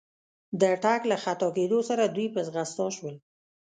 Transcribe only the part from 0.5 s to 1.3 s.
د ټک له